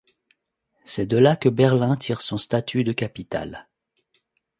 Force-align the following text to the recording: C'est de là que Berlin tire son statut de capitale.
C'est 0.83 1.05
de 1.05 1.17
là 1.19 1.35
que 1.35 1.47
Berlin 1.47 1.95
tire 1.95 2.21
son 2.21 2.39
statut 2.39 2.83
de 2.83 2.91
capitale. 2.91 3.67